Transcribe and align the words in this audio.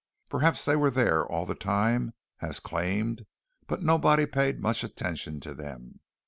Perhaps 0.31 0.65
they 0.65 0.75
were 0.75 0.89
there 0.89 1.23
all 1.23 1.45
the 1.45 1.53
time, 1.53 2.15
as 2.41 2.59
claimed, 2.59 3.27
but 3.67 3.83
nobody 3.83 4.25
paid 4.25 4.59
much 4.59 4.83
attention 4.83 5.39
to 5.41 5.53
them. 5.53 5.99